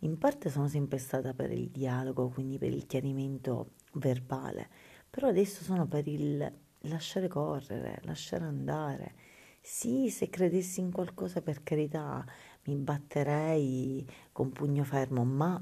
[0.00, 4.68] In parte sono sempre stata per il dialogo, quindi per il chiarimento verbale,
[5.16, 9.14] però adesso sono per il lasciare correre, lasciare andare.
[9.62, 12.22] Sì, se credessi in qualcosa per carità
[12.64, 15.58] mi batterei con pugno fermo, ma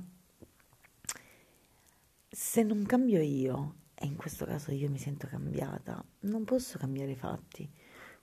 [2.28, 7.12] se non cambio io, e in questo caso io mi sento cambiata, non posso cambiare
[7.12, 7.70] i fatti.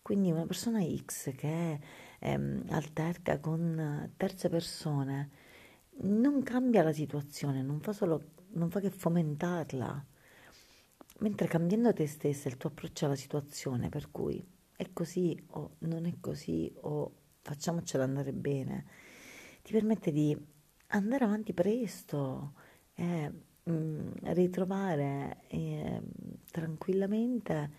[0.01, 1.79] Quindi una persona X che
[2.19, 5.29] ehm, alterca con terze persone
[6.01, 10.07] non cambia la situazione, non fa, solo, non fa che fomentarla.
[11.21, 14.43] Mentre cambiando te stessa, il tuo approccio alla situazione, per cui
[14.75, 18.85] è così o non è così o facciamocela andare bene,
[19.61, 20.35] ti permette di
[20.87, 22.53] andare avanti presto
[22.95, 23.31] e
[23.63, 26.01] mh, mm, ritrovare eh,
[26.49, 27.69] tranquillamente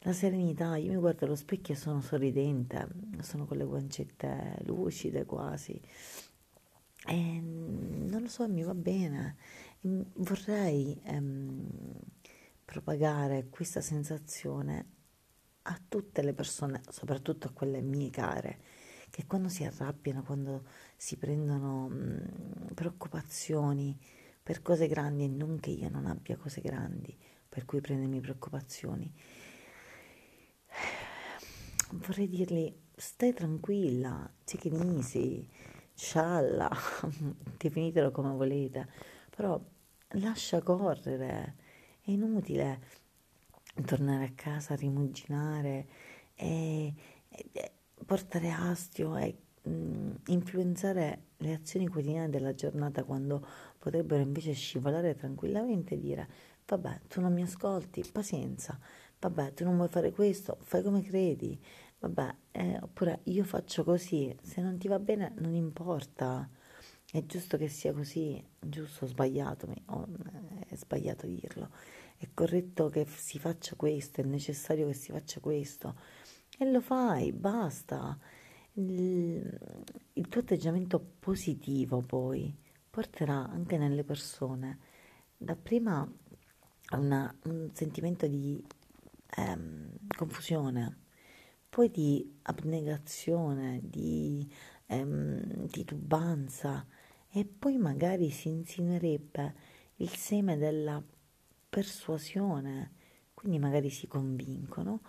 [0.00, 0.76] la serenità.
[0.76, 2.86] Io mi guardo allo specchio e sono sorridente,
[3.22, 5.80] sono con le guancette lucide quasi.
[7.06, 9.36] E non lo so, mi va bene.
[9.80, 11.66] Vorrei ehm,
[12.68, 14.96] propagare questa sensazione
[15.62, 18.60] a tutte le persone, soprattutto a quelle mie care,
[19.08, 23.98] che quando si arrabbiano, quando si prendono mh, preoccupazioni
[24.42, 27.16] per cose grandi e non che io non abbia cose grandi
[27.48, 29.10] per cui prendermi preoccupazioni,
[31.92, 35.48] vorrei dirgli stai tranquilla, take it easy,
[35.94, 36.70] scialla,
[37.56, 38.86] definitelo come volete,
[39.34, 39.58] però
[40.08, 41.64] lascia correre
[42.08, 42.80] è inutile
[43.84, 45.86] tornare a casa, rimuginare
[46.34, 46.94] e,
[47.28, 47.72] e
[48.04, 53.46] portare astio e mh, mm, influenzare le azioni quotidiane della giornata quando
[53.78, 56.28] potrebbero invece scivolare tranquillamente e dire
[56.66, 58.78] vabbè tu non mi ascolti, pazienza,
[59.20, 61.60] vabbè tu non vuoi fare questo, fai come credi,
[61.98, 66.48] vabbè eh, oppure io faccio così, se non ti va bene non importa,
[67.10, 71.70] è giusto che sia così, giusto o sbagliato, è sbagliato dirlo.
[72.16, 75.94] È corretto che si faccia questo, è necessario che si faccia questo.
[76.58, 78.18] E lo fai, basta.
[78.74, 79.58] Il,
[80.14, 82.56] il tuo atteggiamento positivo poi
[82.90, 84.78] porterà anche nelle persone.
[85.36, 86.10] Dapprima
[86.90, 88.64] a un sentimento di
[89.36, 90.96] ehm, confusione,
[91.68, 94.50] poi di abnegazione, di
[94.86, 96.86] ehm, titubanza
[97.30, 99.54] e poi magari si insinuerebbe
[100.00, 101.02] il seme della
[101.68, 102.92] persuasione,
[103.34, 105.00] quindi magari si convincono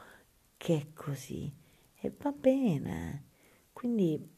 [0.58, 1.52] che è così
[1.96, 3.26] e va bene.
[3.74, 4.38] Quindi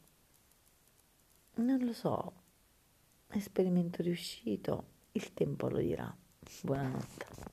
[1.54, 2.32] non lo so,
[3.28, 6.14] esperimento riuscito, il tempo lo dirà.
[6.62, 7.51] Buonanotte.